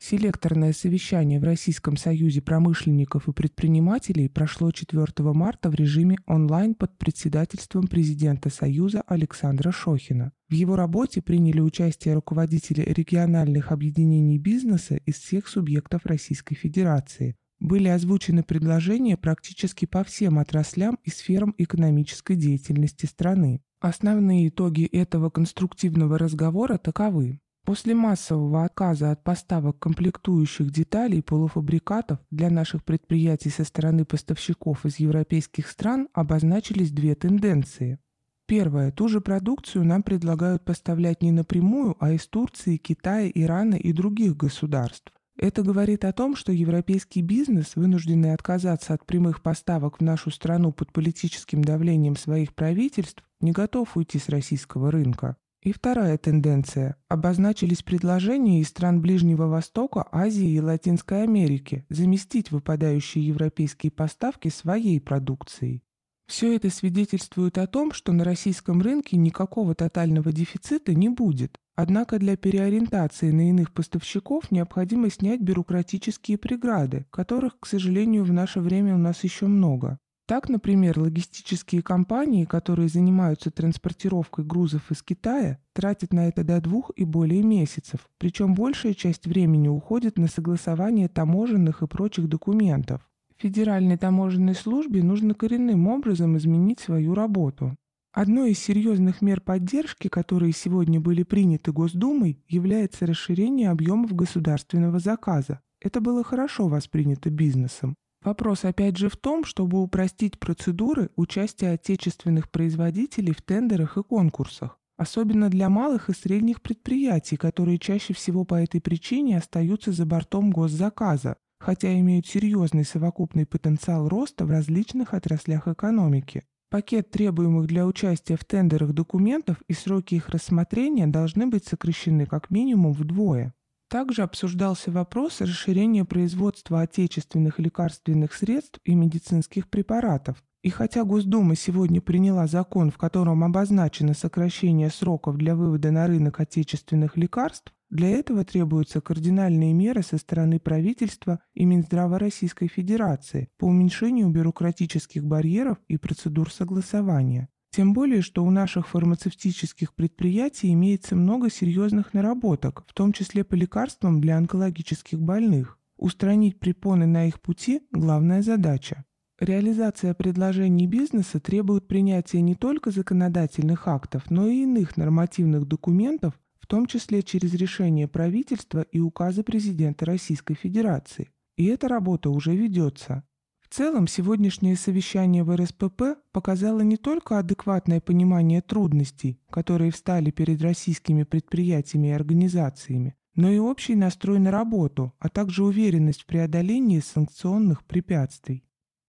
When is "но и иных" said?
174.30-174.96